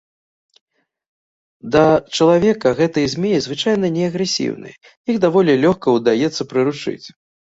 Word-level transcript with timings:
Да 1.73 1.83
чалавека 1.87 2.71
гэтыя 2.79 3.11
змеі 3.15 3.43
звычайна 3.47 3.87
не 3.97 4.03
агрэсіўныя, 4.11 4.75
іх 5.13 5.19
даволі 5.27 5.59
лёгка 5.67 5.87
ўдаецца 5.99 6.51
прыручыць. 6.55 7.07